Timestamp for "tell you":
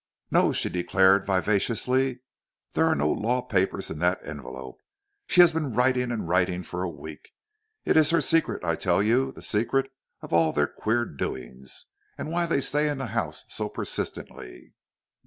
8.77-9.31